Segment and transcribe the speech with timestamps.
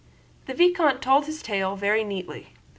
[0.47, 2.53] The vicomte told his tale very neatly.